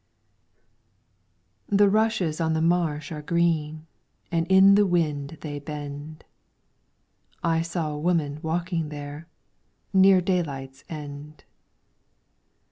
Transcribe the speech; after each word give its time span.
The 1.67 1.87
rushes 1.87 2.41
on 2.41 2.53
the 2.53 2.61
marsh 2.63 3.11
are 3.11 3.21
green, 3.21 3.85
And 4.31 4.47
in 4.47 4.73
the 4.73 4.87
wind 4.87 5.37
they 5.41 5.59
bend. 5.59 6.25
I 7.43 7.61
saw 7.61 7.91
a 7.91 7.99
woman 7.99 8.39
walking 8.41 8.89
there, 8.89 9.27
Near 9.93 10.19
daylight's 10.19 10.83
end. 10.89 11.43